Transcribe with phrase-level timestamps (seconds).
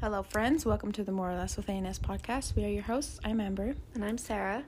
[0.00, 0.64] Hello, friends.
[0.64, 2.56] Welcome to the More or Less with ANS podcast.
[2.56, 3.20] We are your hosts.
[3.22, 3.74] I'm Amber.
[3.92, 4.64] And I'm Sarah.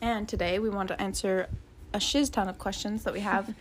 [0.00, 1.48] And today we want to answer
[1.94, 3.54] a shiz ton of questions that we have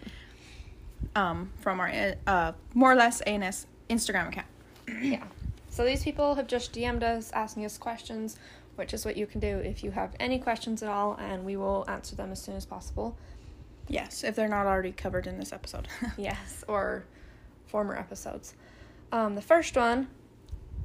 [1.15, 4.47] um, from our uh, More or Less ANS Instagram account.
[4.99, 5.23] yeah.
[5.69, 8.37] So these people have just DM'd us asking us questions,
[8.75, 11.55] which is what you can do if you have any questions at all, and we
[11.55, 13.15] will answer them as soon as possible.
[13.87, 15.87] Yes, if they're not already covered in this episode.
[16.17, 17.03] yes, or
[17.67, 18.55] former episodes.
[19.11, 20.07] Um, the first one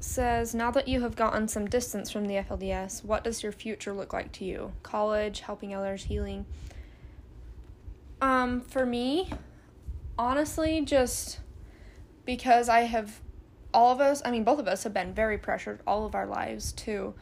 [0.00, 3.92] says, Now that you have gotten some distance from the FLDS, what does your future
[3.92, 4.73] look like to you?
[4.82, 6.46] College, helping others, healing?
[8.20, 9.30] Um, for me,
[10.18, 11.40] honestly, just
[12.24, 13.20] because I have
[13.74, 16.26] all of us, I mean, both of us have been very pressured all of our
[16.26, 17.15] lives to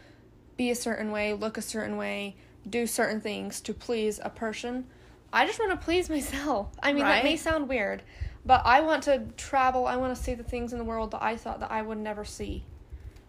[0.57, 2.37] be a certain way, look a certain way,
[2.69, 4.87] do certain things to please a person.
[5.33, 6.69] I just want to please myself.
[6.83, 7.17] I mean, right?
[7.17, 8.03] that may sound weird,
[8.47, 9.87] but I want to travel.
[9.87, 11.99] I want to see the things in the world that I thought that I would
[11.99, 12.65] never see.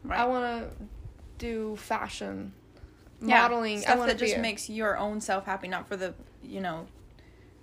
[0.03, 0.19] Right.
[0.19, 0.85] I want to
[1.37, 2.53] do fashion,
[3.21, 3.81] yeah, modeling.
[3.81, 6.87] Stuff that just makes your own self happy, not for the you know,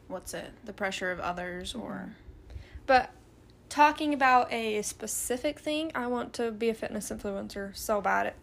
[0.09, 1.91] what's it, the pressure of others or.
[1.91, 2.11] Mm-hmm.
[2.87, 3.11] But
[3.69, 8.27] talking about a specific thing, I want to be a fitness influencer so bad.
[8.27, 8.37] It,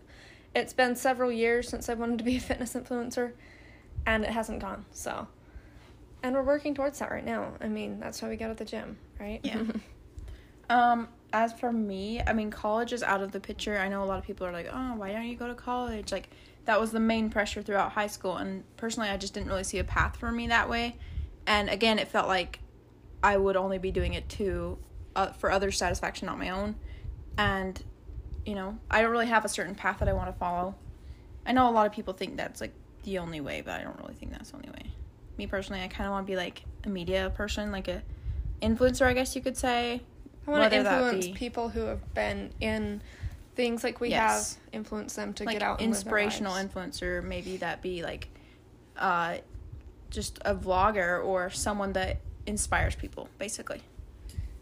[0.56, 3.34] it's been several years since I wanted to be a fitness influencer,
[4.06, 4.86] and it hasn't gone.
[4.92, 5.28] So
[6.24, 7.54] and we're working towards that right now.
[7.62, 9.40] I mean, that's why we go to the gym, right?
[9.44, 9.64] Yeah.
[10.70, 13.78] um, as for me, I mean, college is out of the picture.
[13.78, 16.12] I know a lot of people are like, "Oh, why don't you go to college?"
[16.12, 16.30] Like
[16.66, 19.80] that was the main pressure throughout high school, and personally, I just didn't really see
[19.80, 20.98] a path for me that way.
[21.46, 22.60] And again, it felt like
[23.24, 24.78] I would only be doing it to
[25.16, 26.76] uh, for other satisfaction, not my own.
[27.38, 27.82] And
[28.46, 30.76] you know, I don't really have a certain path that I want to follow.
[31.46, 32.74] I know a lot of people think that's like
[33.04, 34.92] the only way, but I don't really think that's the only way
[35.40, 38.04] me personally, I kind of want to be like a media person, like a
[38.62, 40.02] influencer, I guess you could say.
[40.48, 43.02] I want to influence people who have been in
[43.56, 44.56] things like we yes.
[44.56, 45.82] have, influence them to like get out.
[45.82, 48.30] inspirational influencer, maybe that be like,
[48.98, 49.38] uh,
[50.10, 53.82] just a vlogger or someone that inspires people, basically.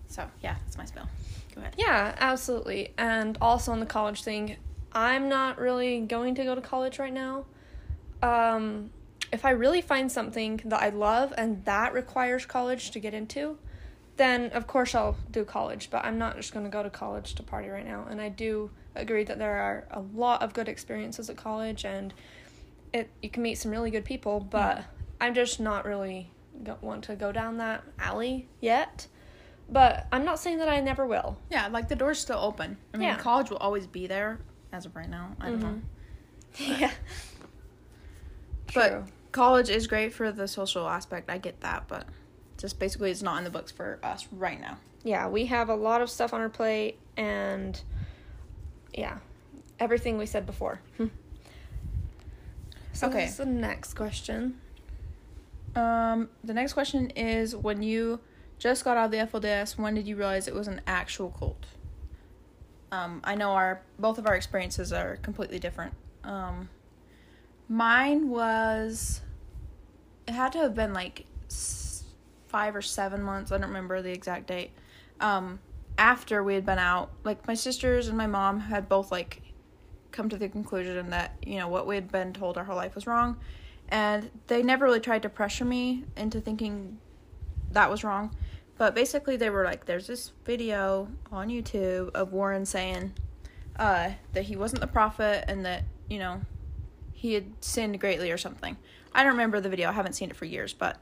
[0.07, 1.07] So yeah, that's my spell.
[1.55, 1.75] Go ahead.
[1.77, 2.93] Yeah, absolutely.
[2.97, 4.57] And also on the college thing,
[4.91, 7.45] I'm not really going to go to college right now.
[8.21, 8.89] Um,
[9.31, 13.57] if I really find something that I love and that requires college to get into,
[14.15, 17.35] then of course I'll do college, but I'm not just going to go to college
[17.35, 18.05] to party right now.
[18.09, 22.13] And I do agree that there are a lot of good experiences at college and
[22.93, 24.85] it you can meet some really good people, but
[25.19, 26.31] I'm just not really
[26.81, 29.07] want to go down that alley yet.
[29.69, 31.37] But I'm not saying that I never will.
[31.51, 32.77] Yeah, like the door's still open.
[32.93, 33.17] I mean, yeah.
[33.17, 34.39] college will always be there
[34.71, 35.35] as of right now.
[35.41, 35.65] I don't mm-hmm.
[35.65, 35.81] know.
[36.57, 36.91] But, yeah.
[38.73, 41.29] But True college is great for the social aspect.
[41.29, 42.05] I get that, but
[42.57, 44.77] just basically it's not in the books for us right now.
[45.03, 47.79] Yeah, we have a lot of stuff on our plate and
[48.93, 49.17] yeah,
[49.79, 50.81] everything we said before.
[50.97, 51.07] Hmm.
[52.93, 53.25] so okay.
[53.25, 54.59] What's the next question?
[55.75, 58.19] Um, the next question is when you
[58.57, 61.65] just got out of the FLDS, when did you realize it was an actual cult?
[62.91, 65.93] Um, I know our both of our experiences are completely different.
[66.23, 66.69] Um,
[67.69, 69.21] Mine was.
[70.27, 71.25] It had to have been like
[72.47, 73.51] five or seven months.
[73.51, 74.71] I don't remember the exact date.
[75.19, 75.59] Um,
[75.97, 79.41] after we had been out, like my sisters and my mom had both like
[80.11, 82.95] come to the conclusion that you know what we had been told our whole life
[82.95, 83.37] was wrong,
[83.89, 86.97] and they never really tried to pressure me into thinking
[87.71, 88.35] that was wrong.
[88.77, 93.13] But basically, they were like, "There's this video on YouTube of Warren saying
[93.77, 96.41] uh, that he wasn't the prophet and that you know
[97.17, 98.77] he had sinned greatly or something.
[99.11, 99.89] I don't remember the video.
[99.89, 100.97] I haven't seen it for years, but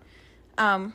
[0.58, 0.94] um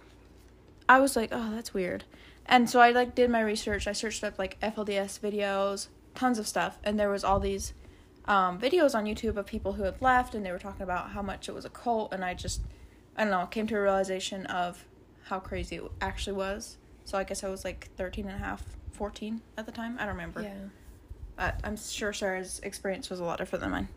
[0.89, 2.05] I was like, "Oh, that's weird."
[2.47, 3.87] And so I like did my research.
[3.87, 7.75] I searched up like FLDS videos, tons of stuff, and there was all these
[8.25, 11.23] um, videos on YouTube of people who had left and they were talking about how
[11.23, 12.63] much it was a cult and I just
[13.17, 14.87] I don't know, came to a realization of
[15.25, 16.79] how crazy it actually was.
[17.05, 19.97] So I guess I was like 13 and a half, 14 at the time.
[19.99, 20.43] I don't remember.
[20.43, 20.55] Yeah.
[21.37, 23.89] But I'm sure Sarah's experience was a lot different than mine.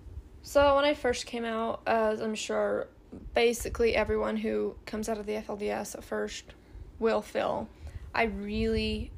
[0.44, 2.88] So when I first came out, as I'm sure
[3.34, 6.54] basically everyone who comes out of the FLDS at first
[7.00, 7.70] will feel,
[8.14, 9.12] I really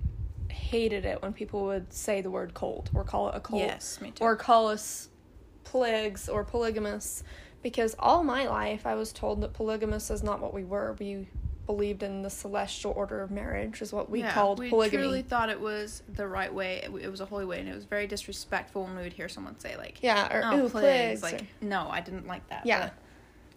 [0.50, 3.62] hated it when people would say the word cult or call it a cult.
[3.62, 4.24] Yes, me too.
[4.24, 5.10] Or call us
[5.64, 7.24] plagues or polygamous
[7.64, 10.96] because all my life I was told that polygamous is not what we were.
[11.00, 11.28] We
[11.66, 14.98] believed in the celestial order of marriage is what we yeah, called we polygamy.
[14.98, 16.82] We truly thought it was the right way.
[16.84, 19.30] It, it, was a holy way, and it was very disrespectful when we would hear
[19.30, 21.48] someone say like, "Yeah," or "Oh, plagues." Like, or...
[21.62, 22.66] no, I didn't like that.
[22.66, 22.92] Yeah.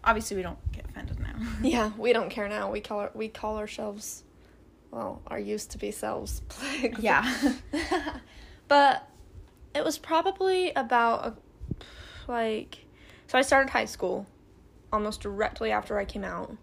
[0.03, 1.35] obviously, we don't get offended now.
[1.61, 2.71] yeah, we don't care now.
[2.71, 4.23] We call our, we call ourselves,
[4.91, 6.99] well, our used to be selves plagues.
[6.99, 7.53] Yeah.
[8.67, 9.07] but
[9.75, 11.33] it was probably about a,
[12.31, 12.85] like
[13.27, 14.25] so I started high school
[14.91, 16.57] almost directly after I came out.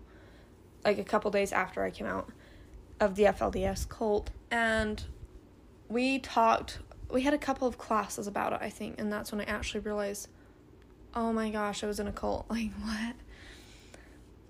[0.86, 2.30] Like a couple days after I came out
[3.00, 5.02] of the FLDS cult and
[5.88, 6.78] we talked
[7.10, 9.80] we had a couple of classes about it, I think, and that's when I actually
[9.80, 10.28] realized
[11.14, 12.46] oh my gosh, I was in a cult.
[12.50, 13.16] Like what?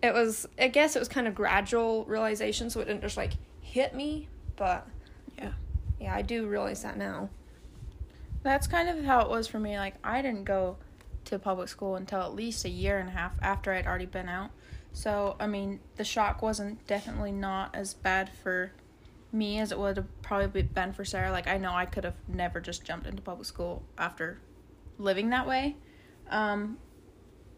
[0.02, 3.32] It was I guess it was kind of gradual realization so it didn't just like
[3.62, 4.86] hit me, but
[5.38, 5.52] Yeah.
[5.98, 7.30] yeah, I do realize that now.
[8.42, 9.78] That's kind of how it was for me.
[9.78, 10.76] Like I didn't go
[11.24, 14.28] to public school until at least a year and a half after I'd already been
[14.28, 14.50] out.
[14.96, 18.72] So I mean, the shock wasn't definitely not as bad for
[19.30, 21.30] me as it would have probably been for Sarah.
[21.30, 24.40] Like I know I could have never just jumped into public school after
[24.96, 25.76] living that way.
[26.30, 26.78] Um,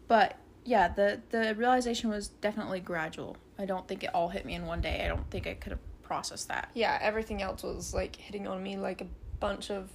[0.09, 3.37] but yeah, the the realization was definitely gradual.
[3.57, 5.01] I don't think it all hit me in one day.
[5.05, 6.69] I don't think I could have processed that.
[6.73, 9.07] Yeah, everything else was like hitting on me like a
[9.39, 9.89] bunch of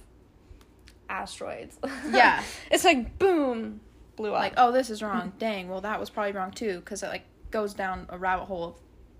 [1.09, 1.77] asteroids.
[2.09, 2.41] Yeah.
[2.71, 3.81] it's like boom,
[4.15, 4.39] blew up.
[4.39, 7.25] like oh this is wrong dang well that was probably wrong too because it like
[7.59, 8.75] goes down a rabbit hole of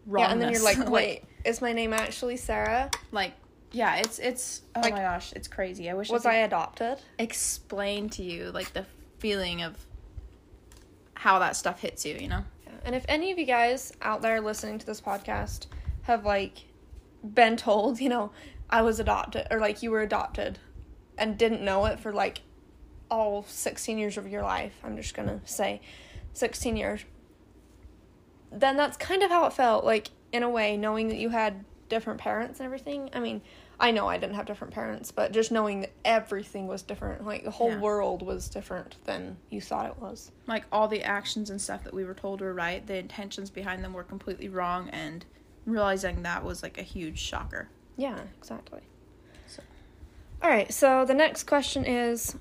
[0.05, 2.89] wrongness yeah, and then you're like, wait, is my name actually Sarah?
[3.11, 3.33] like
[3.71, 6.97] yeah it's it's oh Like, my gosh it's crazy i wish Was I, I adopted?
[7.19, 8.85] explain to you like the
[9.19, 9.73] feeling of
[11.15, 12.73] how that stuff hits you you know Yeah.
[12.85, 15.67] And if any of you guys out there listening to this podcast
[16.03, 16.65] have like
[17.23, 18.31] been told, you know,
[18.69, 20.59] I was adopted or like you were adopted
[21.17, 22.41] and didn't know it for like
[23.09, 25.81] all 16 years of your life, I'm just going to say
[26.33, 27.01] 16 years.
[28.55, 31.63] Then that's kind of how it felt like in a way knowing that you had
[31.89, 33.09] different parents and everything.
[33.13, 33.41] I mean,
[33.79, 37.43] I know I didn't have different parents, but just knowing that everything was different, like
[37.43, 37.79] the whole Yeah.
[37.79, 40.31] world was different than you thought it was.
[40.47, 43.83] like all the actions and stuff that we were told were right the intentions behind
[43.83, 45.25] them were completely wrong and
[45.65, 47.67] realizing that was like a huge shocker
[47.97, 48.81] Yeah, exactly.
[49.47, 49.63] So-
[50.41, 52.35] All right, so the next question is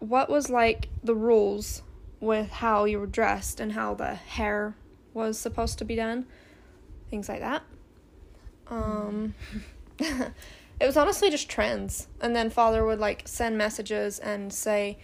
[0.00, 1.82] what was like the rules
[2.20, 4.74] with how you were dressed and how the hair
[5.14, 6.26] was supposed to be done?
[7.10, 7.62] Things like that.
[8.68, 9.34] Um
[9.98, 12.08] it was honestly just trends.
[12.20, 14.98] And then father would like send messages and say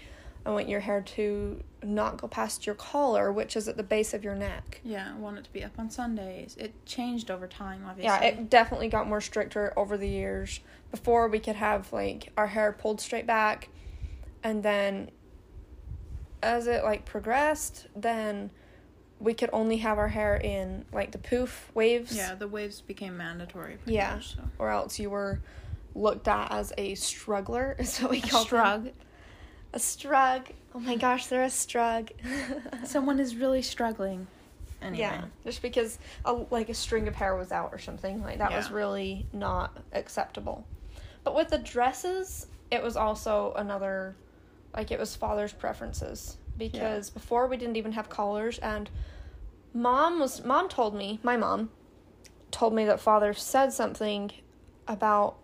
[0.47, 4.15] I want your hair to not go past your collar, which is at the base
[4.15, 4.81] of your neck.
[4.83, 8.23] yeah i want it to be up on sundays it changed over time obviously Yeah,
[8.25, 10.61] it definitely got more stricter over the years.
[10.91, 13.69] Before we could have like our hair pulled straight back
[14.43, 15.11] and then
[16.43, 18.51] as it like progressed, then
[19.21, 22.15] we could only have our hair in like the poof waves.
[22.17, 24.15] yeah the waves became mandatory Yeah.
[24.15, 24.43] much, so.
[24.59, 25.41] Or else you were
[25.95, 28.61] looked at as a struggler, is what we A call them.
[28.61, 28.93] strug.
[29.75, 30.43] A strug.
[30.75, 32.11] Oh my gosh, they're a strug.
[32.85, 34.27] Someone is really struggling.
[34.81, 35.01] Anyway.
[35.01, 38.53] Yeah, just because a, like a string of hair was out or something like that
[38.53, 40.65] was really not acceptable.
[41.25, 44.15] But with the dresses, it was also another
[44.77, 48.91] like it was father's preferences because before we didn't even have collars and
[49.73, 51.71] mom was mom told me, my mom
[52.51, 54.31] told me that father said something
[54.87, 55.37] about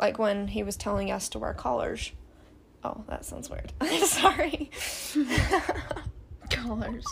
[0.00, 2.12] like when he was telling us to wear collars.
[2.84, 3.72] Oh, that sounds weird.
[3.80, 4.70] I'm sorry.
[6.50, 7.04] Collars.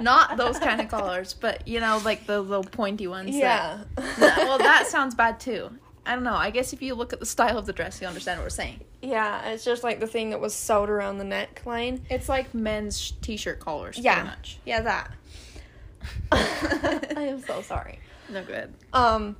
[0.00, 3.32] Not those kind of collars, but you know, like the little pointy ones.
[3.32, 3.84] that- yeah.
[4.18, 5.70] That- well, that sounds bad too.
[6.04, 6.34] I don't know.
[6.34, 8.50] I guess if you look at the style of the dress, you understand what we're
[8.50, 8.80] saying.
[9.02, 12.00] Yeah, it's just like the thing that was sewed around the neckline.
[12.10, 13.98] It's like men's t-shirt collars.
[13.98, 14.34] Yeah.
[14.64, 15.12] Yeah, that.
[16.32, 18.00] I am so sorry.
[18.28, 18.74] No good.
[18.92, 19.36] Um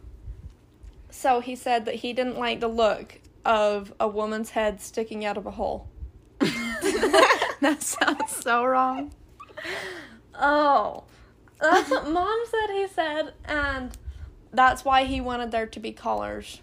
[1.10, 5.36] so he said that he didn't like the look of a woman's head sticking out
[5.36, 5.88] of a hole.
[6.38, 9.12] that sounds so wrong.
[10.34, 11.04] Oh.
[11.60, 13.96] That's what mom said he said and
[14.52, 16.60] that's why he wanted there to be collars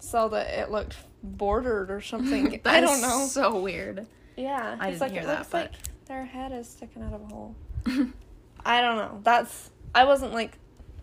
[0.00, 2.60] so that it looked bordered or something.
[2.64, 3.26] I don't know.
[3.26, 4.06] So weird.
[4.36, 7.12] Yeah, I didn't like hear it that, looks but- like their head is sticking out
[7.12, 7.54] of a hole.
[8.64, 9.20] I don't know.
[9.22, 10.58] That's I wasn't like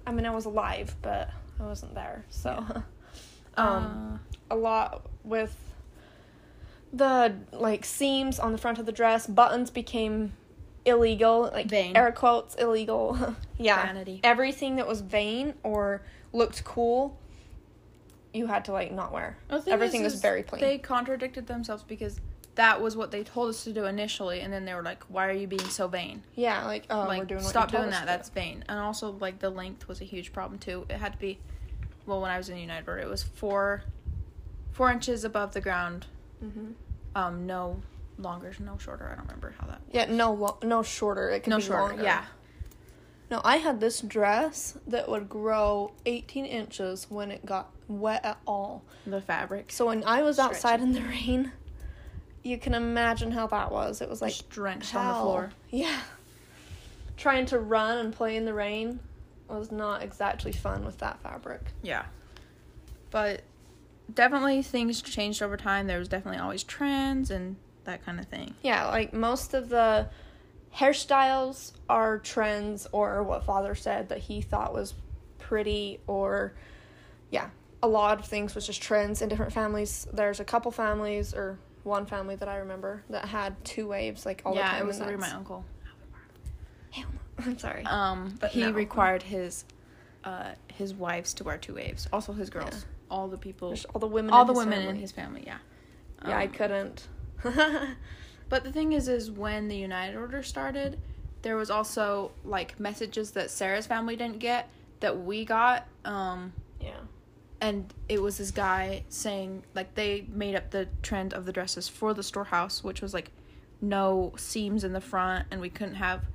[0.07, 1.29] I mean I was alive, but
[1.59, 2.25] I wasn't there.
[2.29, 2.51] So
[3.57, 4.19] um
[4.49, 5.55] Uh, a lot with
[6.93, 10.33] the like seams on the front of the dress, buttons became
[10.85, 11.95] illegal, like Vain.
[11.95, 13.35] air quotes illegal.
[13.57, 13.85] yeah.
[13.85, 14.19] Vanity.
[14.23, 16.01] Everything that was vain or
[16.31, 17.17] looked cool
[18.35, 19.37] you had to like not wear.
[19.67, 20.61] Everything is- was very plain.
[20.61, 22.19] They contradicted themselves because
[22.55, 25.27] that was what they told us to do initially, and then they were like, "Why
[25.27, 26.23] are you being so vain?
[26.35, 28.05] yeah, like oh, like, we're doing stop doing that.
[28.05, 30.85] That's vain." And also, like the length was a huge problem too.
[30.89, 31.39] It had to be,
[32.05, 33.83] well, when I was in United, it was four,
[34.71, 36.07] four inches above the ground.
[36.43, 36.73] Mhm.
[37.15, 37.81] Um, no
[38.17, 39.05] longer, no shorter.
[39.11, 39.81] I don't remember how that.
[39.91, 41.29] Yeah, no, lo- no shorter.
[41.29, 41.87] It can no be shorter.
[41.95, 42.03] longer.
[42.03, 42.25] Yeah.
[43.31, 48.37] No, I had this dress that would grow 18 inches when it got wet at
[48.45, 48.83] all.
[49.07, 49.71] The fabric.
[49.71, 51.51] So when I was outside in the rain,
[52.43, 54.01] you can imagine how that was.
[54.01, 55.51] It was like Just drenched on the floor.
[55.71, 55.99] Yeah.
[57.17, 58.99] Trying to run and play in the rain
[59.47, 61.61] was not exactly fun with that fabric.
[61.81, 62.05] Yeah.
[63.09, 63.41] But
[64.13, 65.87] definitely things changed over time.
[65.87, 68.53] There was definitely always trends and that kind of thing.
[68.61, 70.07] Yeah, like most of the
[70.75, 74.93] hairstyles are trends or what father said that he thought was
[75.39, 76.53] pretty or
[77.31, 77.49] yeah,
[77.81, 80.07] a lot of things was just trends in different families.
[80.13, 84.41] There's a couple families or one family that I remember that had two waves like
[84.45, 84.75] all the time.
[84.75, 85.63] yeah, it was literally my uncle.
[86.91, 87.05] Hell
[87.39, 87.45] no.
[87.45, 87.83] I'm sorry.
[87.85, 88.71] Um, But he no.
[88.71, 89.65] required his
[90.23, 92.07] uh his wives to wear two waves.
[92.11, 92.69] Also his girls.
[92.73, 92.79] Yeah.
[93.11, 95.43] All the people There's all the women all in the his women in his family,
[95.45, 95.57] yeah.
[96.27, 97.07] Yeah, I Um, couldn't.
[98.47, 100.99] But the thing is, is when the United Order started,
[101.41, 105.87] there was also like messages that Sarah's family didn't get that we got.
[106.05, 106.91] Um, yeah.
[107.59, 111.87] and it was this guy saying like they made up the trend of the dresses
[111.87, 113.31] for the storehouse, which was like
[113.81, 116.25] no seams in the front, and we couldn't have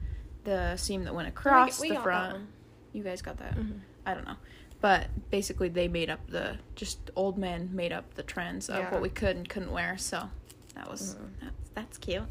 [0.42, 2.46] the seam that went across we the got front.
[2.92, 3.54] You guys got that?
[3.56, 3.80] Mhm.
[4.04, 4.36] I don't know.
[4.80, 8.90] But basically, they made up the just old men made up the trends of Yeah.
[8.90, 9.96] what we could and couldn't wear.
[9.96, 10.30] So
[10.74, 11.30] that was Mhm.
[11.42, 12.22] that's, that's cute.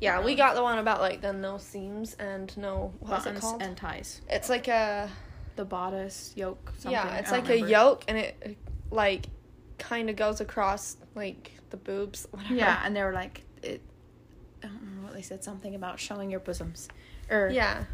[0.00, 3.36] Yeah, we Um, got the one about like the no seams and no what's it
[3.40, 3.62] called?
[3.62, 4.20] and ties.
[4.28, 5.10] it's like a
[5.56, 6.72] The bodice yoke.
[6.78, 6.92] Something.
[6.92, 7.66] yeah, it's like remember.
[7.66, 8.56] a yoke and it
[8.92, 9.26] like
[9.78, 12.26] kind of goes across like the boobs.
[12.30, 12.54] Whatever.
[12.54, 13.80] Yeah, and they were like it.
[14.62, 15.42] I don't remember what they said.
[15.42, 16.88] Something about showing your bosoms,
[17.28, 17.84] or yeah.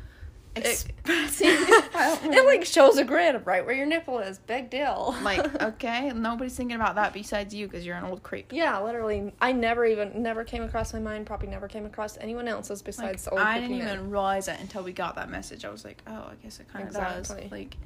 [0.56, 1.48] Expressing.
[1.48, 1.94] It,
[2.34, 4.38] it like shows a grid right where your nipple is.
[4.38, 5.14] Big deal.
[5.22, 8.52] like okay, nobody's thinking about that besides you because you're an old creep.
[8.52, 9.32] yeah, literally.
[9.40, 11.26] I never even never came across my mind.
[11.26, 13.40] Probably never came across anyone else's Like, besides the old.
[13.40, 15.64] I didn't even realize it until we got that message.
[15.64, 17.42] I was like, oh, I guess it kind of Exactly.
[17.42, 17.52] does.
[17.52, 17.76] Like,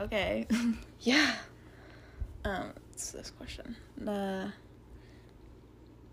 [0.00, 0.46] okay.
[1.00, 1.34] Yeah.
[2.44, 3.76] um, what's this question?
[3.96, 4.52] The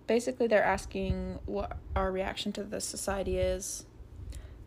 [0.08, 3.86] basically they're asking what our reaction to the society is.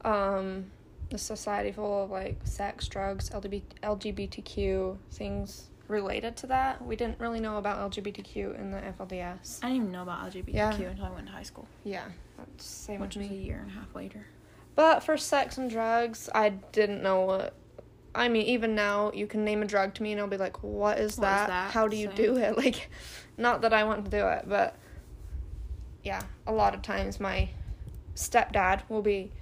[0.05, 0.67] um
[1.11, 6.85] the society full of like sex, drugs, LGBTQ things related to that.
[6.85, 9.59] We didn't really know about LGBTQ in the FLDS.
[9.63, 10.71] I didn't even know about LGBTQ Yeah.
[10.71, 12.05] until I went to high school, Yeah,
[12.39, 14.27] that's same which was a year and a half later.
[14.77, 17.55] But for sex and drugs, I didn't know what.
[18.15, 20.63] I mean, even now, you can name a drug to me, and I'll be like,
[20.63, 21.47] "What is, What is that?
[21.49, 22.17] that?" How do you Same.
[22.17, 22.89] do it?" Like,
[23.37, 24.77] not that I want to do it, but
[26.03, 27.51] yeah, a lot of times my
[28.15, 29.33] stepdad will be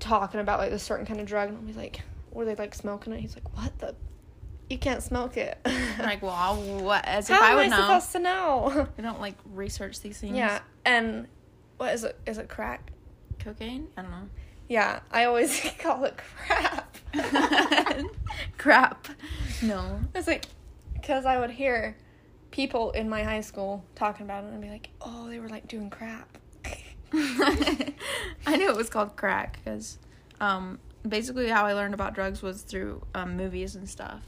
[0.00, 2.00] talking about like a certain kind of drug, and I'll be like,
[2.30, 3.94] "Were they like smoking it?" He's like, "What the?
[4.70, 7.04] You can't smoke it." I'm like, well, what?
[7.06, 7.76] As if How I am would I know.
[7.82, 8.88] supposed to know?
[8.98, 10.36] I don't like research these things.
[10.36, 11.26] yeah, and
[11.78, 12.18] what is it?
[12.26, 12.92] Is it crack?
[13.38, 13.86] cocaine.
[13.96, 14.28] I don't know.
[14.68, 16.96] Yeah, I always call it crap.
[18.58, 19.08] Crap.
[19.62, 20.00] No.
[20.14, 20.46] It's like,
[20.94, 21.96] because I would hear
[22.50, 25.68] people in my high school talking about it and be like, oh, they were like
[25.68, 26.36] doing crap.
[28.46, 29.98] I knew it was called crack because,
[30.40, 34.22] um, basically how I learned about drugs was through um, movies and stuff,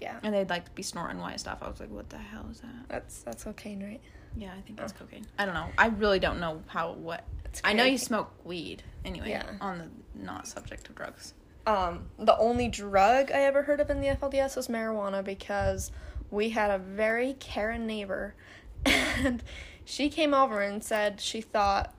[0.00, 1.58] yeah, and they'd like be snorting white stuff.
[1.62, 2.88] I was like, what the hell is that?
[2.88, 4.00] that's that's cocaine, right?
[4.36, 5.04] Yeah, I think that's Oh.
[5.04, 5.26] cocaine.
[5.38, 5.68] I don't know.
[5.76, 7.24] I really don't know how what.
[7.64, 9.28] I know you smoke weed anyway.
[9.30, 9.44] Yeah.
[9.60, 9.88] On the
[10.24, 11.34] not subject of drugs.
[11.66, 15.92] Um, the only drug I ever heard of in the FLDS was marijuana because
[16.30, 18.34] we had a very Karen neighbor,
[18.86, 19.42] and
[19.84, 21.94] she came over and said she thought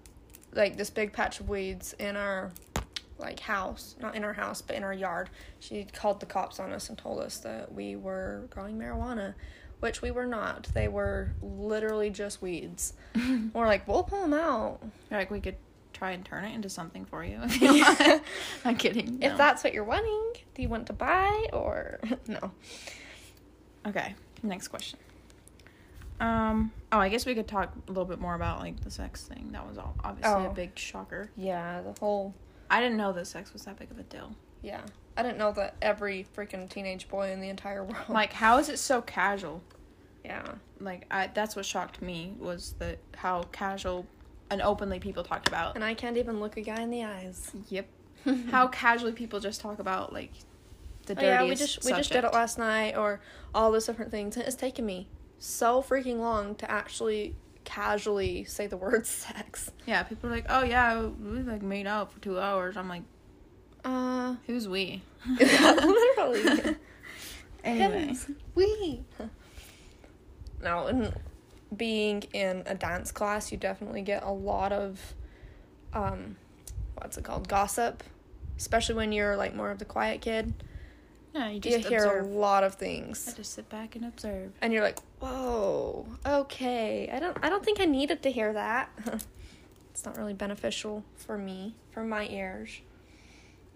[0.55, 2.51] like this big patch of weeds in our
[3.19, 5.29] like house, not in our house, but in our yard.
[5.59, 9.33] She called the cops on us and told us that we were growing marijuana,
[9.79, 10.67] which we were not.
[10.73, 12.93] They were literally just weeds.
[13.53, 14.79] we're like, we'll pull them out.
[15.09, 15.55] You're like we could
[15.93, 17.39] try and turn it into something for you.
[17.43, 18.23] If you want.
[18.65, 19.21] I'm kidding.
[19.21, 22.51] If that's what you're wanting, do you want to buy or no?
[23.85, 24.99] Okay, next question.
[26.19, 26.71] Um.
[26.91, 29.49] Oh, I guess we could talk a little bit more about like the sex thing.
[29.51, 30.49] That was all obviously Oh.
[30.49, 31.29] a big shocker.
[31.35, 32.33] Yeah, the whole
[32.69, 34.35] I didn't know that sex was that big of a deal.
[34.61, 34.81] yeah.
[35.15, 38.09] I didn't know that every freaking teenage boy in the entire world.
[38.09, 39.61] Like, how is it so casual?
[40.25, 40.43] yeah,
[40.79, 44.07] Like, I that's what shocked me was that how casual
[44.49, 45.75] and openly people talked about.
[45.75, 47.51] and I can't even look a guy in the eyes.
[47.69, 47.85] Yep.
[48.51, 50.31] how casually people just talk about like
[51.05, 53.19] the Oh, dirtiest yeah, we just we just did it last night, or
[53.53, 54.37] all those different things.
[54.37, 55.09] It's taken me
[55.43, 57.35] so freaking long to actually
[57.65, 59.71] casually say the word sex.
[59.85, 63.03] Yeah, people are like, "Oh yeah, we like made out for two hours." I'm like,
[63.83, 66.75] Uh, "Who's we?" literally.
[67.63, 68.15] Anyway,
[68.55, 69.03] we.
[70.61, 71.13] Now, in
[71.75, 75.13] being in a dance class, you definitely get a lot of,
[75.93, 76.37] um,
[76.95, 78.03] what's it called, gossip,
[78.57, 80.53] especially when you're like more of the quiet kid.
[81.33, 82.25] Yeah, you you hear observe.
[82.25, 83.27] a lot of things.
[83.27, 84.51] I just sit back and observe.
[84.61, 87.37] and you're like, "Whoa, okay." I don't.
[87.41, 88.89] I don't think I needed to hear that.
[89.91, 92.81] it's not really beneficial for me, for my ears.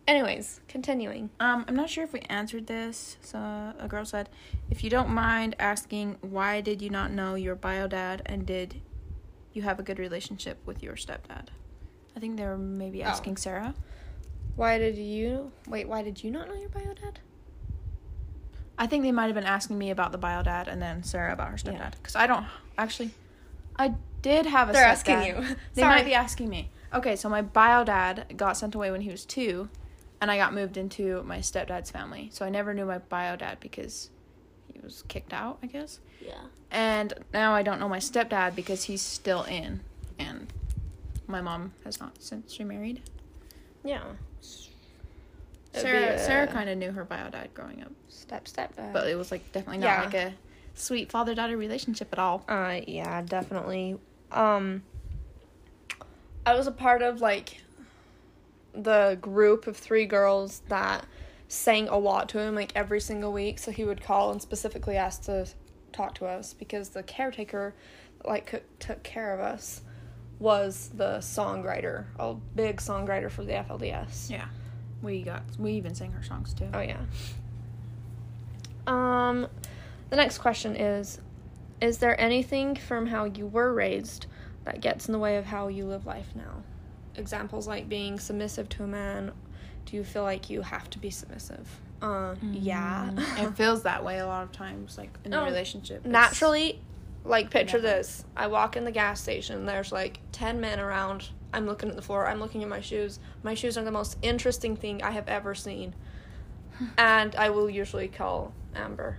[0.07, 1.29] Anyways, continuing.
[1.39, 3.17] Um, I'm not sure if we answered this.
[3.21, 4.29] So a girl said,
[4.69, 8.81] "If you don't mind asking, why did you not know your bio dad, and did
[9.53, 11.47] you have a good relationship with your stepdad?"
[12.15, 13.07] I think they were maybe Oh.
[13.07, 13.73] asking Sarah.
[14.55, 15.87] Why did you wait?
[15.87, 17.19] Why did you not know your bio dad?
[18.77, 21.34] I think they might have been asking me about the bio dad, and then Sarah
[21.34, 21.72] about her Yeah.
[21.72, 21.91] stepdad.
[21.98, 22.46] Because I don't
[22.77, 23.12] actually,
[23.75, 24.74] I did have a.
[24.74, 25.55] They're asking you.
[25.74, 25.96] They Sorry.
[25.96, 26.69] might be asking me.
[26.93, 29.67] Okay, so my bio dad got sent away when he was two,
[30.22, 32.29] and I got moved into my stepdad's family.
[32.31, 34.10] So I never knew my bio dad because
[34.72, 36.00] he was kicked out, I guess.
[36.22, 36.34] Yeah.
[36.72, 39.81] And now I don't know my stepdad because he's still in,
[40.19, 40.51] and
[41.27, 43.01] my mom has not since remarried.
[43.84, 44.03] Yeah.
[45.81, 48.93] Sarah a Sarah kind of knew her bio dad growing up, step step dad.
[48.93, 50.03] but it was like definitely not Yeah.
[50.05, 50.34] like a
[50.74, 52.43] sweet father daughter relationship at all.
[52.48, 53.98] Uh, yeah, definitely.
[54.31, 54.84] Um,
[56.46, 57.62] I was a part of like
[58.74, 61.05] the group of three girls that
[61.48, 63.60] sang a lot to him like every single week.
[63.60, 65.48] So he would call and specifically ask to
[65.93, 67.74] talk to us because the caretaker,
[68.25, 69.81] like, took care of us,
[70.39, 74.29] was the songwriter, a big songwriter for the FLDS.
[74.29, 74.46] Yeah,
[75.01, 76.67] we got we even sang her songs too.
[76.73, 76.97] Oh yeah.
[78.85, 79.47] Um,
[80.09, 81.19] the next question is:
[81.81, 84.27] Is there anything from how you were raised
[84.65, 86.63] that gets in the way of how you live life now?
[87.15, 89.31] Examples like being submissive to a man.
[89.85, 91.67] Do you feel like you have to be submissive?
[92.01, 93.09] Uh, yeah.
[93.37, 95.99] it feels that way a lot of times, like in No, a relationship.
[95.99, 96.79] It's- Naturally,
[97.25, 97.87] like picture Never.
[97.97, 98.23] this.
[98.35, 101.29] I walk in the gas station, there's like 10 men around.
[101.53, 103.19] I'm looking at the floor, I'm looking at my shoes.
[103.43, 105.95] My shoes are the most interesting thing I have ever seen.
[106.97, 109.17] and I will usually call Amber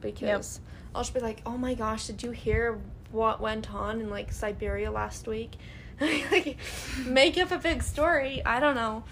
[0.00, 0.60] because
[0.94, 2.78] I'll just be like, "Oh my gosh, did you hear
[3.10, 5.56] what went on in like Siberia last week?"
[6.00, 6.56] like
[7.06, 8.44] make up a big story.
[8.44, 9.04] I don't know.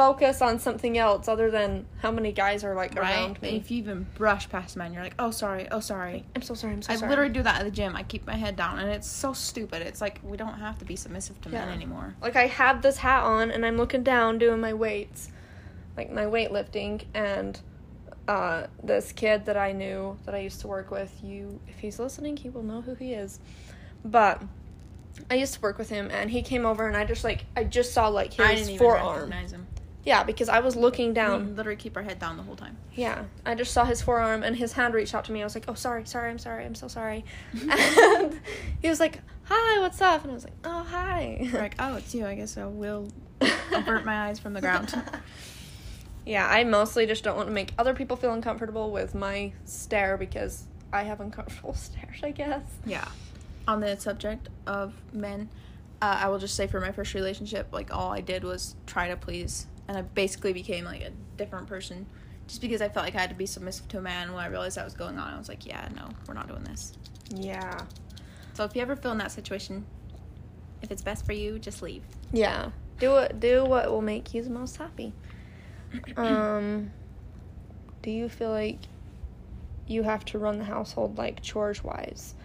[0.00, 3.14] Focus on something else other than how many guys are like right?
[3.18, 3.56] around me.
[3.56, 6.24] If you even brush past a man, you're like, oh sorry, oh sorry.
[6.34, 6.72] I'm so sorry.
[6.72, 7.10] I'm so I sorry.
[7.10, 7.94] literally do that at the gym.
[7.94, 9.82] I keep my head down, and it's so stupid.
[9.82, 12.14] It's like we don't have to be submissive to men anymore.
[12.22, 15.30] Like I have this hat on and I'm looking down doing my weights,
[15.98, 17.60] like my weightlifting, and
[18.26, 21.98] uh, this kid that I knew that I used to work with, you, if he's
[21.98, 23.38] listening, he will know who he is.
[24.02, 24.40] But
[25.30, 27.64] I used to work with him, and he came over, and I just like I
[27.64, 29.14] just saw like I his didn't even forearm.
[29.30, 29.66] recognize him.
[30.04, 31.56] Yeah, because I was looking We down.
[31.56, 32.76] literally keep our head down the whole time.
[32.94, 35.42] Yeah, I just saw his forearm, and his hand reached out to me.
[35.42, 37.24] I was like, "Oh, sorry, sorry, I'm sorry, I'm so sorry."
[37.70, 38.40] and
[38.80, 41.96] he was like, "Hi, what's up?" And I was like, "Oh, hi." We're like, oh,
[41.96, 42.24] it's you.
[42.26, 43.08] I guess I will
[43.72, 44.94] avert my eyes from the ground.
[46.26, 50.16] yeah, I mostly just don't want to make other people feel uncomfortable with my stare
[50.16, 52.62] because I have uncomfortable stares, I guess.
[52.86, 53.06] Yeah.
[53.68, 55.48] On the subject of men,
[56.02, 59.08] uh, I will just say for my first relationship, like all I did was try
[59.08, 62.06] to please, and I basically became like a different person,
[62.46, 64.32] just because I felt like I had to be submissive to a man.
[64.32, 66.62] When I realized that was going on, I was like, yeah, no, we're not doing
[66.62, 66.92] this.
[67.28, 67.86] Yeah.
[68.52, 69.84] So if you ever feel in that situation,
[70.80, 72.04] if it's best for you, just leave.
[72.32, 72.70] Yeah.
[73.00, 75.12] Do what do what will make you the most happy.
[76.16, 76.92] Um
[78.02, 78.78] do you feel like
[79.88, 82.36] you have to run the household like chores wise?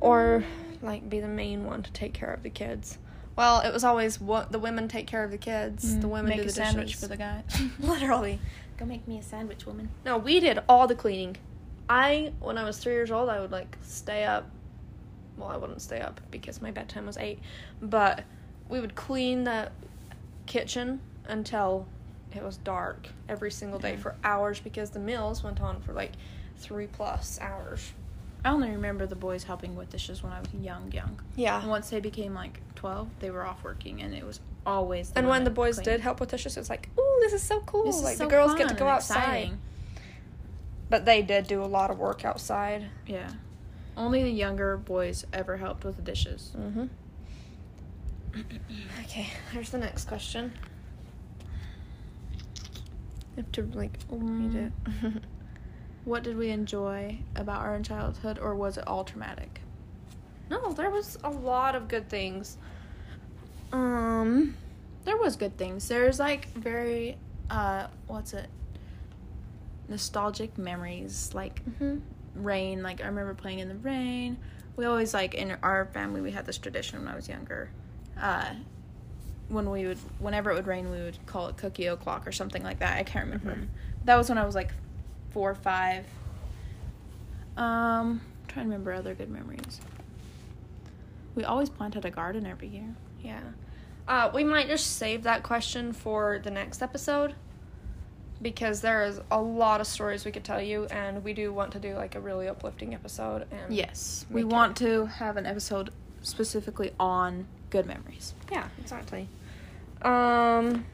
[0.00, 0.42] Or
[0.82, 2.98] like be the main one to take care of the kids?
[3.42, 5.98] Well, it was always what the women take care of the kids.
[5.98, 7.42] The women make do a the sandwich for the guy.
[7.80, 8.38] Literally.
[8.76, 9.88] Go make me a sandwich, woman.
[10.04, 11.36] No, we did all the cleaning.
[11.88, 14.48] I, when I was three years old, I would like stay up.
[15.36, 17.40] Well, I wouldn't stay up because my bedtime was eight,
[17.80, 18.22] but
[18.68, 19.72] we would clean the
[20.46, 21.88] kitchen until
[22.36, 24.02] it was dark every single day Mhm.
[24.02, 26.12] for hours because the meals went on for like
[26.58, 27.92] three plus hours.
[28.44, 31.20] I only remember the boys helping with dishes when I was young, young.
[31.36, 31.60] Yeah.
[31.60, 35.10] And once they became like twelve, they were off working, and it was always.
[35.10, 35.94] The and when the boys cleaning.
[35.94, 37.88] did help with dishes, it was like, ooh, this is so cool.
[37.88, 39.16] Is like so the girls get to go outside.
[39.16, 39.58] exciting.
[40.90, 42.86] But they did do a lot of work outside.
[43.06, 43.30] Yeah.
[43.96, 46.52] Only the younger boys ever helped with the dishes.
[46.58, 46.86] Mm-hmm.
[49.04, 50.52] okay, here's the next question.
[53.36, 54.72] You have to like read it.
[56.04, 59.60] What did we enjoy about our childhood, or was it all traumatic?
[60.50, 62.58] no, there was a lot of good things.
[63.72, 64.54] Um,
[65.04, 65.88] There was good things.
[65.88, 67.16] There's like very,
[67.48, 68.48] uh, what's it?
[69.88, 72.00] Nostalgic memories, like mhm.
[72.34, 72.82] rain.
[72.82, 74.36] Like I remember playing in the rain.
[74.76, 77.70] We always like in our family we had this tradition when I was younger.
[78.20, 78.52] Uh,
[79.48, 82.62] when we would, whenever it would rain, we would call it cookie o'clock or something
[82.62, 82.98] like that.
[82.98, 83.54] I can't remember.
[83.54, 83.66] Mhm.
[84.04, 84.72] That was when I was like
[85.32, 86.04] four or five.
[87.56, 89.80] Um, trying to remember other good memories.
[91.34, 92.94] We always planted a garden every year.
[93.22, 93.40] Yeah.
[94.08, 97.34] Uh, we might just save that question for the next episode
[98.40, 101.72] because there is a lot of stories we could tell you, and we do want
[101.72, 103.46] to do like a really uplifting episode.
[103.52, 105.90] And Yes, we Make want to have an episode
[106.22, 108.34] specifically on good memories.
[108.50, 109.28] yeah, exactly.
[110.02, 110.84] Um.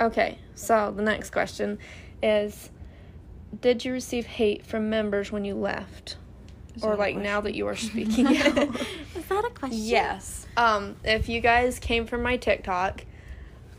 [0.00, 1.78] Okay, so the next question
[2.22, 2.70] is:
[3.60, 6.16] Did you receive hate from members when you left,
[6.76, 8.26] Is or like now that you are speaking?
[8.26, 8.36] Out?
[9.16, 9.78] Is that a question?
[9.78, 10.46] Yes.
[10.56, 13.04] Um, if you guys came from my TikTok,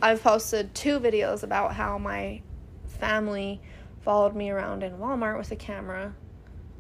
[0.02, 2.42] I've posted two videos about how my
[2.86, 3.62] family
[4.02, 6.14] followed me around in Walmart with a camera,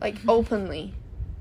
[0.01, 0.93] like openly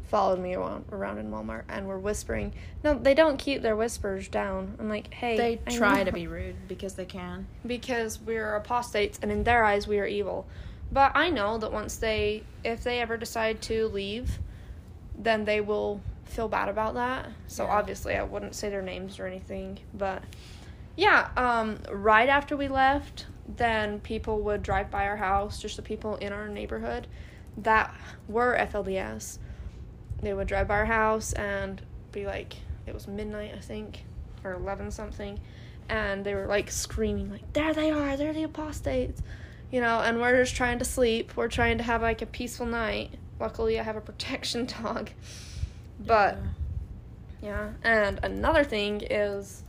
[0.09, 2.53] followed me around, around in Walmart and were whispering.
[2.83, 4.75] No, they don't keep their whispers down.
[4.81, 7.47] I'm like, hey, They I try know- to be rude because they can.
[7.67, 10.47] because we're apostates and in their eyes we are evil.
[10.93, 14.39] But I know that once they if they ever decide to leave,
[15.17, 17.29] then they will feel bad about that.
[17.47, 17.73] So Yeah.
[17.73, 20.23] obviously I wouldn't say their names or anything, but
[20.97, 25.83] yeah, um right after we left, then people would drive by our house, just the
[25.83, 27.07] people in our neighborhood
[27.57, 27.95] that
[28.29, 29.39] were FLDS.
[30.23, 31.81] They would drive by our house and
[32.13, 34.05] be like it was midnight, I think,
[34.45, 35.39] or 11 something
[35.89, 39.21] and they were like screaming like there they are they're the apostates
[39.71, 41.37] you know and we're just trying to sleep.
[41.37, 43.15] We're trying to have like a peaceful night.
[43.39, 45.11] Luckily i have a protection dog.
[45.99, 46.39] But
[47.43, 47.71] yeah.
[47.83, 49.63] and another thing is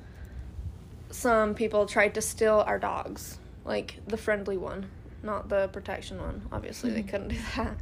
[1.10, 3.38] some people tried to steal our dogs.
[3.66, 4.90] Like the friendly one.
[5.24, 6.48] Not the protection one.
[6.52, 7.10] Obviously they Mhm.
[7.10, 7.78] couldn't do that.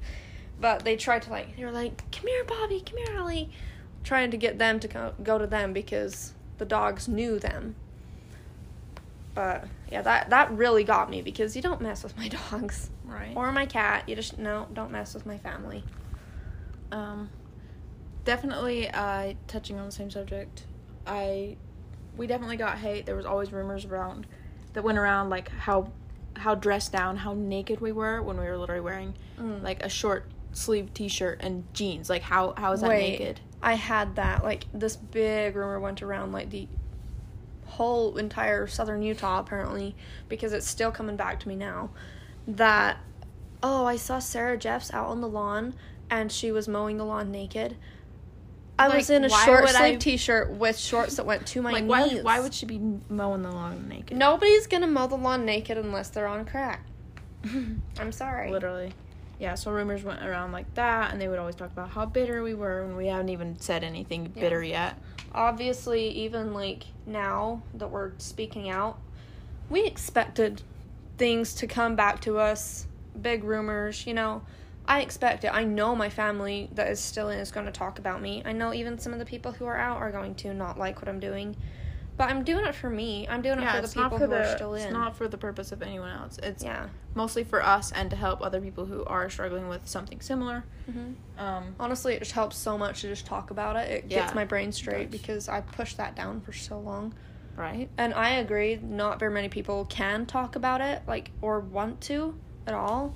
[0.59, 2.81] But they tried to like they were like come here bobby.
[2.85, 3.49] Come here ellie
[4.03, 7.75] trying to get them to go to them because the dogs knew them
[9.39, 13.31] but yeah that that really got me because you don't mess with my dogs right.
[13.37, 15.81] or my cat you just no don't mess with my family
[16.91, 17.29] Um,
[18.25, 20.65] definitely, uh, touching on the same subject,
[21.05, 21.55] I,
[22.17, 23.05] we definitely got hate.
[23.05, 24.25] There was always rumors around,
[24.73, 25.91] that went around like how,
[26.35, 29.61] how dressed down, how naked we were when we were literally wearing Mm.
[29.63, 32.09] like a short sleeve T-shirt and jeans.
[32.09, 33.19] Like how how is that Wait.
[33.19, 33.39] naked?
[33.61, 34.43] I had that.
[34.43, 36.67] Like this big rumor went around like the
[37.69, 39.95] whole entire southern Utah apparently
[40.27, 41.89] because it's still coming back to me now
[42.47, 42.97] that
[43.61, 45.75] oh, I saw Sarah Jeffs out on the lawn
[46.09, 47.75] and she was mowing the lawn naked.
[48.79, 51.71] I Like, was in a short sleeve I- t-shirt with shorts that went to my
[51.73, 52.23] like why knees.
[52.23, 52.79] why would she be
[53.09, 54.17] mowing the lawn naked?
[54.17, 56.85] Nobody's going to mow the lawn naked unless they're on crack.
[57.99, 58.49] I'm sorry.
[58.51, 58.93] Literally.
[59.39, 62.43] Yeah, so rumors went around like that, and they would always talk about how bitter
[62.43, 64.41] we were and we haven't even said anything Yeah.
[64.41, 64.95] bitter yet.
[65.33, 68.97] obviously even like now that we're speaking out
[69.69, 70.63] we expected
[71.19, 72.87] things to come back to us.
[73.21, 74.41] Big rumors you know?
[74.87, 75.49] I expect it.
[75.53, 78.41] I know my family that is still in is going to talk about me.
[78.43, 80.99] I know even some of the people who are out are going to not like
[80.99, 81.55] what i'm doing
[82.19, 84.29] but i'm doing it for me i'm doing it yeah, for the people for who
[84.29, 86.37] the are still in it's not for the purpose of anyone else.
[86.43, 90.21] It's yeah mostly for us and to help other people who are struggling with something
[90.21, 90.63] similar.
[90.85, 94.35] hmm Um, honestly it just helps so much to just talk about it it gets
[94.35, 97.13] my brain straight because i pushed that down for so long
[97.59, 97.89] right?
[97.97, 102.33] And I agree, not very many people can talk about it, like, or want to
[102.65, 103.13] at all.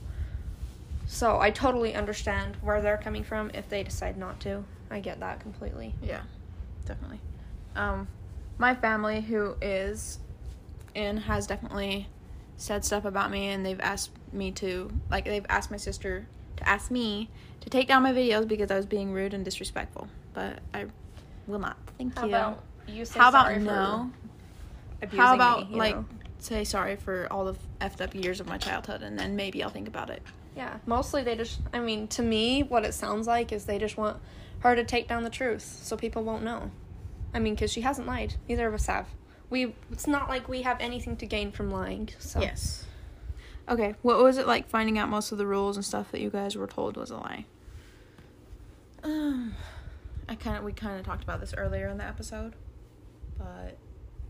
[1.08, 4.66] So I totally understand where they're coming from if they decide not to.
[4.92, 5.96] I get that completely.
[6.02, 6.22] Yeah,
[6.86, 7.20] definitely.
[7.76, 8.08] Um,
[8.58, 10.20] my family, who is
[10.96, 12.08] in, has definitely
[12.58, 16.70] said stuff about me, and they've asked me to, like, they've asked my sister to
[16.70, 17.30] ask me
[17.62, 20.08] to take down my videos because I was being rude and disrespectful.
[20.34, 20.86] But I
[21.48, 21.78] will not.
[21.98, 22.30] Thank How you.
[22.30, 24.12] about you say How about no?
[25.12, 26.06] How about me, like know?
[26.40, 29.70] say sorry for all the effed up years of my childhood, and then maybe I'll
[29.70, 30.22] think about it.
[30.56, 33.98] Yeah, mostly they just, I mean, to me, what it sounds like is they just
[33.98, 34.18] want
[34.60, 36.72] her to take down the truth so people won't know.
[37.34, 38.36] I mean, because she hasn't lied.
[38.48, 39.08] Neither of us have.
[39.50, 42.42] We, it's not like we have anything to gain from lying, so.
[42.42, 42.86] Yes.
[43.70, 46.30] Okay, what was it like finding out most of the rules and stuff that you
[46.30, 47.46] guys were told was a lie?
[49.04, 49.54] Um,
[50.30, 52.54] I kind of we kind of talked about this earlier in the episode,
[53.38, 53.78] but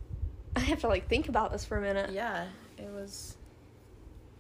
[0.56, 2.12] I have to, like, think about this for a minute.
[2.12, 3.38] yeah, it was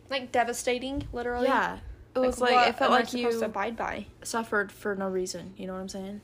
[0.09, 1.47] Like, devastating, literally.
[1.47, 1.79] yeah,
[2.15, 4.05] it was like, what it felt am I like supposed you to abide by.
[4.23, 5.53] suffered for no reason.
[5.57, 6.21] You know what I'm saying?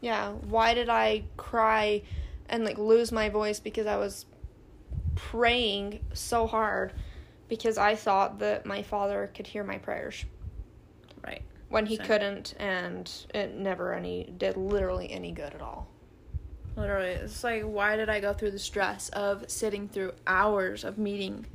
[0.00, 2.02] Yeah, why did I cry
[2.48, 4.26] and like lose my voice because I was
[5.14, 6.92] praying so hard
[7.48, 10.24] because I thought that my father could hear my prayers
[11.24, 12.06] right, when he Same.
[12.06, 15.88] couldn't and it never any did literally any good at all.
[16.76, 20.98] literally, it's like why did I go through the stress of sitting through hours of
[20.98, 21.46] meeting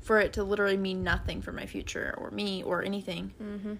[0.00, 3.32] for it to literally mean nothing for my future or me or anything.
[3.42, 3.74] Mm-hmm.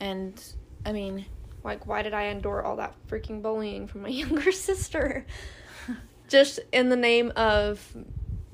[0.00, 0.44] And
[0.86, 1.26] I mean,
[1.64, 5.26] Like, why did I endure all that freaking bullying from my younger sister?
[6.28, 7.96] Just in the name of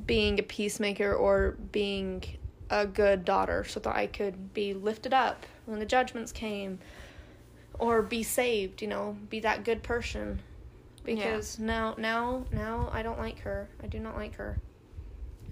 [0.07, 2.23] being a peacemaker or being
[2.71, 6.79] a good daughter so that I could be lifted up when the judgments came
[7.79, 10.40] or be saved, you know, be that good person.
[11.05, 13.69] Because now now now I don't like her.
[13.83, 14.59] I do not like her.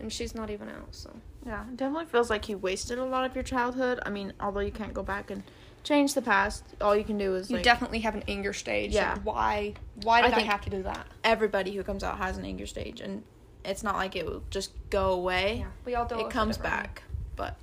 [0.01, 1.11] And she's not even out, so
[1.45, 4.01] yeah, it definitely feels like you wasted a lot of your childhood.
[4.07, 5.43] I mean, although you can't go back and
[5.85, 8.92] change the past, all you can do is you like definitely have an anger stage.
[8.92, 9.14] Yeah.
[9.14, 11.07] Like, why why I did I, think- have to do that?
[11.25, 13.23] everybody who comes out has an anger stage and
[13.64, 15.59] it's not like it will just go away.
[15.61, 15.66] Yeah.
[15.85, 17.03] We all deal it comes back.
[17.37, 17.57] But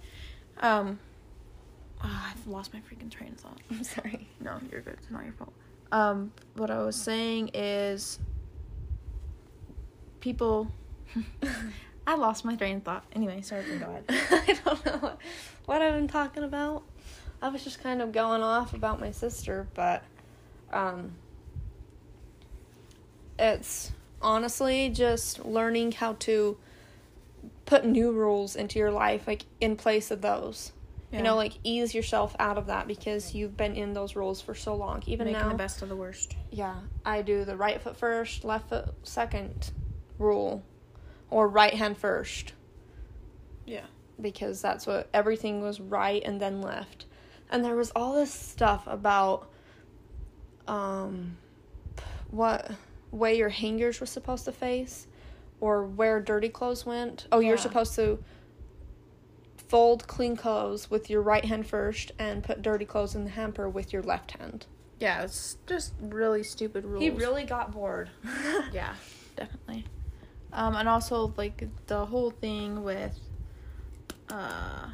[0.60, 0.99] um
[2.01, 3.60] ah, I've lost my freaking train of thought.
[3.71, 4.27] I'm sorry.
[4.39, 4.93] No, you're good.
[4.93, 5.53] It's not your fault.
[5.91, 8.19] Um, what I was saying is
[10.19, 10.71] people.
[12.08, 13.03] I lost my train of thought.
[13.13, 14.03] Anyway, sorry, go ahead.
[14.10, 15.19] I don't know what,
[15.65, 16.84] what I've been talking about.
[17.41, 20.04] I was just kind of going off about my sister, but
[20.73, 21.13] um,
[23.38, 26.58] it's honestly just learning how to
[27.65, 30.71] put new rules into your life, like in place of those.
[31.12, 34.54] You know, like ease yourself out of that because you've been in those rules for
[34.54, 35.02] so long.
[35.08, 36.36] Even making now, the best of the worst.
[36.52, 39.71] yeah, I do the right foot first, left foot second
[40.19, 40.62] rule,
[41.32, 42.54] or right hand first
[43.65, 43.86] Yeah.
[44.21, 47.08] because that's what everything was right and then left.
[47.49, 49.49] And there was all this stuff about
[50.67, 51.38] um
[52.29, 52.71] what
[53.12, 55.07] way your hangers were supposed to face
[55.59, 57.27] or where dirty clothes went.
[57.31, 58.23] Oh, you're supposed to
[59.67, 63.67] fold clean clothes with your right hand first and put dirty clothes in the hamper
[63.69, 64.65] with your left hand.
[64.99, 67.03] Yeah, it's just really stupid rules.
[67.03, 68.09] He really got bored.
[68.73, 68.93] Yeah,
[69.35, 69.85] definitely.
[70.51, 73.17] Um, and also like the whole thing with
[74.29, 74.89] uh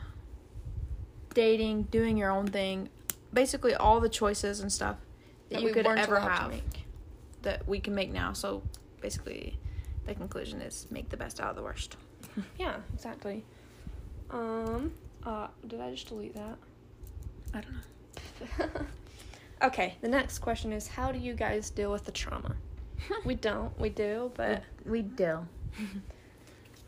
[1.36, 2.90] dating, doing your own thing,
[3.32, 4.96] basically all the choices and stuff
[5.50, 6.86] that, That you we could ever have make.
[7.44, 8.34] that we can make now.
[8.34, 8.64] So
[9.02, 9.60] basically,
[10.08, 11.98] the conclusion is make the best out of the worst.
[12.60, 13.44] Yeah, exactly.
[14.32, 14.92] Um
[15.26, 16.58] uh did I just delete that?
[17.54, 17.74] I don't
[18.74, 18.82] know.
[19.68, 22.56] okay, the next question is how do you guys deal with the trauma?
[23.26, 25.46] we don't, we do, but we do.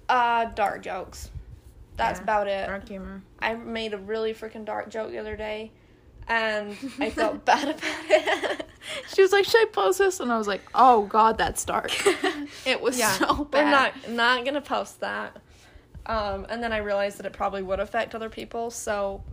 [0.09, 1.29] uh dark jokes.
[1.97, 2.67] That's Yeah, about it.
[2.67, 3.21] Dark humor.
[3.39, 5.71] I made a really freaking dark joke the other day
[6.27, 8.63] and I felt bad about it.
[9.13, 11.91] She was like, "Should I post this?" And I was like, "Oh God, that's dark."
[12.65, 13.65] it was yeah, so bad.
[13.65, 15.35] we're not not gonna post that.
[16.05, 19.23] Um, and then I realized that it probably would affect other people, so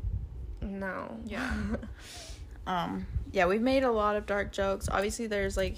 [0.60, 1.16] no.
[1.24, 1.52] Yeah.
[2.66, 5.76] um yeah we've made a lot of dark jokes obviously there's like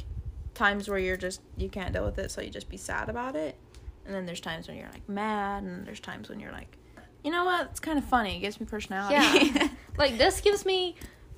[0.55, 3.35] times where you're just you can't deal with it so you just be sad about
[3.35, 3.57] it
[4.07, 6.77] and then there's times when you're like mad and there's times when you're like
[7.25, 9.15] you know what it's kind of funny it gives me personality
[9.55, 9.69] Yeah.
[9.99, 10.95] like this gives me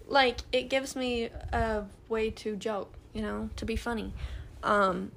[0.07, 4.13] like it gives me a way to joke, you know, to be funny.
[4.63, 5.13] Um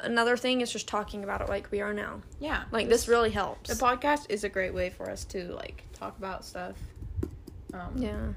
[0.00, 2.20] another thing is just talking about it like we are now.
[2.40, 3.70] yeah Like this really helps.
[3.70, 6.74] the podcast is a great way for us to like talk about stuff
[7.74, 8.28] um yeah.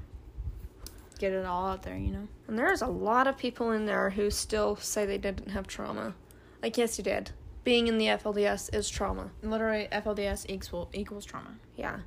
[1.18, 4.10] get it all out there you know And there's a lot of people in there
[4.10, 6.14] who still say they didn't have trauma.
[6.62, 7.30] Like yes you did.
[7.66, 9.30] Being in the FLDS is trauma.
[9.42, 11.98] literally flds equals equals trauma Yeah.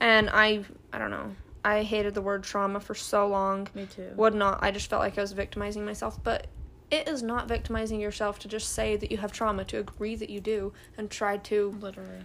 [0.00, 1.36] And I I don't know.
[1.64, 3.68] I hated the word trauma for so long.
[3.74, 4.58] me too Would not.
[4.62, 6.46] I just felt like I was victimizing myself, but
[6.90, 10.30] it is not victimizing yourself to just say that you have trauma, to agree that
[10.30, 12.22] you do and try to literally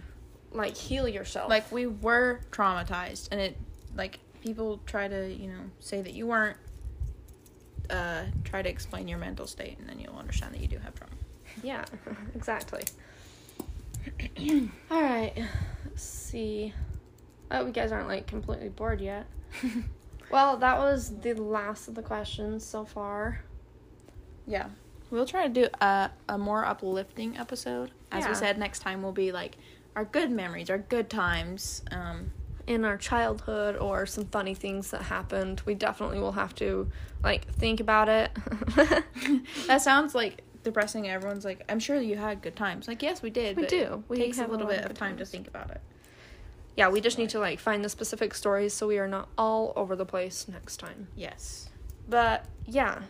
[0.52, 1.50] like heal yourself.
[1.50, 3.56] like we were traumatized and it
[3.96, 6.56] like people try to you know say that you weren't
[7.90, 10.94] uh try to explain your mental state and then you'll understand that you do have
[10.94, 11.12] trauma
[11.62, 11.84] yeah,
[12.34, 12.82] exactly.
[14.90, 15.32] All right.
[15.84, 16.72] Let's see.
[17.50, 19.26] Oh, you guys aren't like completely bored yet.
[20.30, 23.44] Well, that was the last of the questions so far.
[24.46, 24.70] yeah
[25.10, 28.30] we'll try to do a, a more uplifting episode as Yeah.
[28.30, 29.58] we said next time will be like
[29.94, 32.30] our good memories our good times um
[32.66, 35.60] in our childhood or some funny things that happened.
[35.66, 36.90] We definitely will have to
[37.22, 38.30] like think about it.
[39.66, 43.30] that sounds like depressing everyone's like i'm sure you had good times like yes we
[43.30, 44.04] did We but do.
[44.08, 45.80] We takes a have a little lot bit of time to think about it
[46.74, 49.72] yeah, we just need to like find the specific stories so we are not all
[49.76, 51.08] over the place next time.
[51.14, 51.68] yes
[52.08, 53.02] But yeah.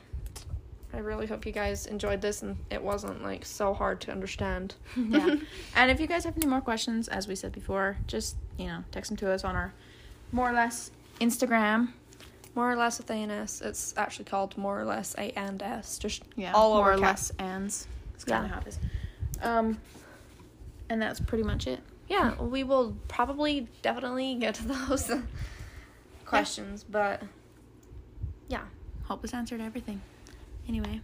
[0.95, 4.75] I really hope you guys enjoyed this and it wasn't like so hard to understand.
[4.97, 5.37] yeah.
[5.77, 8.85] And if you guys have any more questions, as we said before, just, you know,
[8.91, 9.73] text them to us on our
[10.33, 11.93] more or less Instagram.
[12.55, 13.61] More or less with A and S.
[13.63, 15.99] It's actually called more or less A and S.
[15.99, 16.53] Just Yeah.
[16.53, 17.03] all more over or cap.
[17.03, 17.87] less ands.
[18.15, 18.55] It's kind of Yeah.
[18.55, 18.79] how it is.
[19.41, 19.81] Um,
[20.89, 21.81] and that's pretty much it.
[22.09, 25.11] yeah, we will probably definitely get to those
[26.27, 27.23] questions, but
[28.49, 28.63] yeah,
[29.05, 30.01] Hope this answered everything.
[30.69, 31.01] Anyway,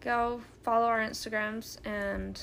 [0.00, 2.40] go follow our Instagrams and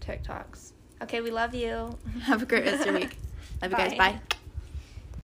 [0.00, 0.72] TikToks.
[1.02, 1.96] Okay, we love you.
[2.22, 3.18] have a great rest of your week.
[3.62, 3.94] Love you guys.
[3.98, 4.20] Bye.